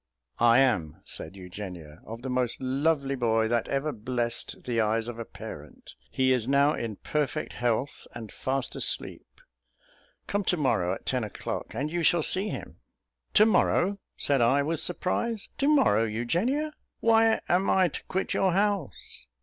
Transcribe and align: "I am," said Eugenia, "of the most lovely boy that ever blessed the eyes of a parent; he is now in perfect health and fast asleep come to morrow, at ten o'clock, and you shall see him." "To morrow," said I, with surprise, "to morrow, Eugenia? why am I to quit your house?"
"I 0.39 0.57
am," 0.57 0.99
said 1.05 1.35
Eugenia, 1.35 2.01
"of 2.07 2.23
the 2.23 2.29
most 2.31 2.59
lovely 2.59 3.13
boy 3.13 3.47
that 3.49 3.67
ever 3.67 3.91
blessed 3.91 4.63
the 4.63 4.81
eyes 4.81 5.07
of 5.07 5.19
a 5.19 5.25
parent; 5.25 5.93
he 6.09 6.31
is 6.33 6.47
now 6.47 6.73
in 6.73 6.95
perfect 6.95 7.53
health 7.53 8.07
and 8.15 8.31
fast 8.31 8.75
asleep 8.75 9.27
come 10.25 10.43
to 10.45 10.57
morrow, 10.57 10.95
at 10.95 11.05
ten 11.05 11.23
o'clock, 11.23 11.75
and 11.75 11.91
you 11.91 12.01
shall 12.01 12.23
see 12.23 12.47
him." 12.49 12.79
"To 13.35 13.45
morrow," 13.45 13.99
said 14.17 14.41
I, 14.41 14.63
with 14.63 14.79
surprise, 14.79 15.49
"to 15.59 15.67
morrow, 15.67 16.05
Eugenia? 16.05 16.73
why 16.99 17.39
am 17.47 17.69
I 17.69 17.89
to 17.89 18.03
quit 18.05 18.33
your 18.33 18.53
house?" 18.53 19.27